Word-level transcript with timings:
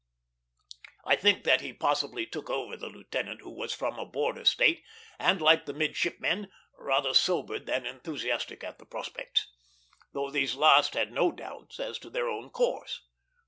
I 1.05 1.15
think 1.15 1.43
that 1.43 1.61
he 1.61 1.73
possibly 1.73 2.25
took 2.25 2.49
over 2.49 2.75
the 2.75 2.89
lieutenant, 2.89 3.41
who 3.41 3.51
was 3.51 3.71
from 3.71 3.99
a 3.99 4.05
border 4.07 4.45
State, 4.45 4.83
and, 5.19 5.39
like 5.39 5.67
the 5.67 5.73
midshipmen, 5.75 6.51
rather 6.79 7.13
sobered 7.13 7.67
than 7.67 7.85
enthusiastic 7.85 8.63
at 8.63 8.79
the 8.79 8.85
prospects; 8.87 9.47
though 10.11 10.31
these 10.31 10.55
last 10.55 10.95
had 10.95 11.11
no 11.11 11.31
doubts 11.31 11.79
as 11.79 11.99
to 11.99 12.09
their 12.09 12.27
own 12.29 12.49
course. 12.49 13.03